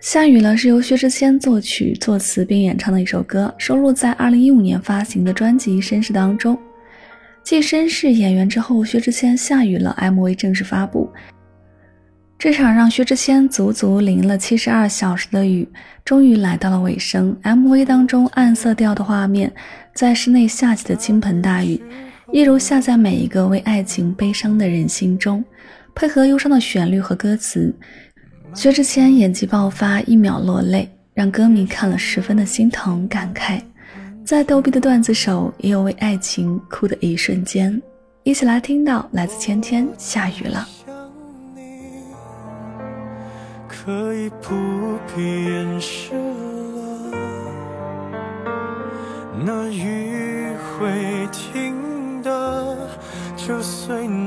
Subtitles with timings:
[0.00, 6.56] 下雨了是由薛之谦作曲、作词并演唱的一首歌，收录在2015年发行的专辑《绅士》当中。
[7.42, 11.10] 继《绅士》演员之后，薛之谦《下雨了》MV 正式发布。
[12.38, 15.66] 这场让薛之谦足足淋了七十二小时的雨，
[16.04, 17.36] 终于来到了尾声。
[17.42, 19.50] MV 当中暗色调的画面，
[19.94, 21.82] 在室内下起的倾盆大雨，
[22.32, 25.42] 一如下在每一个为爱情悲伤的人心中。
[25.94, 27.74] 配合忧伤的旋律和歌词，
[28.56, 33.60] 薛之谦演技爆发，一秒落泪，让歌迷看了十分的心疼感慨。
[34.24, 37.80] 再逗逼的段子手，也有为爱情哭的一瞬间。
[38.22, 40.66] 一起来听到来自芊芊，下雨了。
[43.68, 44.54] 可以不
[45.14, 47.12] 必掩饰了，
[49.44, 52.74] 那雨会停的，
[53.36, 54.25] 就随你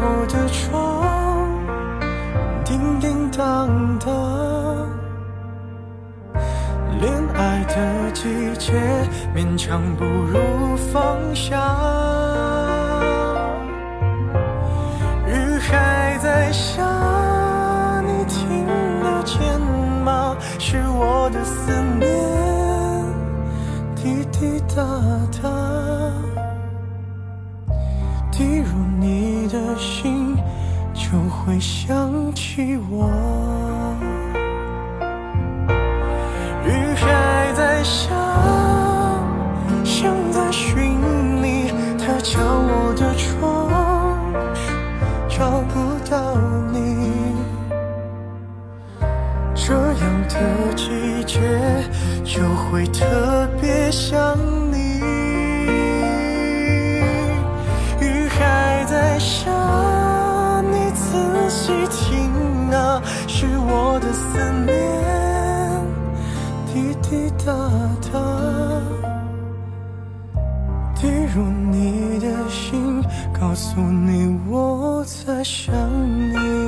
[0.00, 1.04] 我的窗，
[2.64, 4.08] 叮叮当当。
[7.00, 8.22] 恋爱的季
[8.58, 8.72] 节，
[9.34, 11.56] 勉强不如放下。
[15.26, 16.82] 雨还在下，
[18.02, 18.66] 你听
[19.02, 19.60] 得见
[20.04, 20.36] 吗？
[20.58, 22.08] 是我的思念，
[23.94, 24.82] 滴滴答
[25.42, 25.48] 答，
[29.58, 30.36] 的心，
[30.94, 33.10] 就会想起我。
[36.64, 38.14] 雨还在下，
[39.84, 41.00] 像在寻
[41.42, 43.68] 你，他敲我的窗，
[45.28, 45.74] 找不
[46.08, 46.36] 到
[46.72, 46.76] 你。
[49.54, 51.40] 这样的季节
[52.24, 54.36] 就会特别想
[67.02, 67.52] 滴答
[68.12, 68.18] 答，
[70.94, 73.02] 滴入你的心，
[73.38, 75.72] 告诉你我在想
[76.30, 76.67] 你。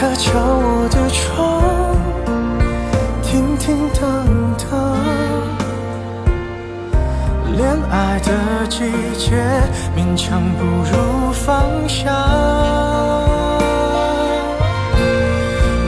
[0.00, 1.60] 他敲我的窗，
[3.22, 4.00] 叮叮当
[4.56, 4.70] 当。
[7.54, 9.36] 恋爱的季节，
[9.94, 12.00] 勉强不如放下。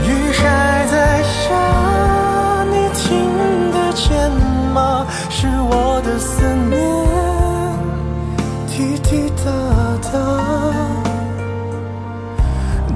[0.04, 1.48] 雨还在下，
[2.70, 3.00] 你听
[3.72, 4.30] 得见
[4.74, 5.06] 吗？
[5.30, 6.78] 是我的思念，
[8.68, 9.50] 滴滴答
[10.12, 10.14] 答，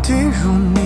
[0.03, 0.86] 滴入你。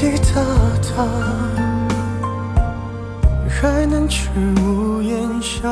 [0.00, 0.42] 记得
[0.80, 1.04] 他，
[3.46, 4.30] 还能去
[4.62, 5.68] 屋檐下。